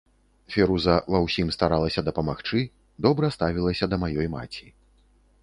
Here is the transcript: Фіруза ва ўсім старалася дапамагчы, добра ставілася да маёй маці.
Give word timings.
Фіруза 0.53 0.95
ва 1.15 1.19
ўсім 1.25 1.51
старалася 1.57 2.05
дапамагчы, 2.07 2.59
добра 3.07 3.31
ставілася 3.37 3.85
да 3.93 4.03
маёй 4.07 4.27
маці. 4.39 4.65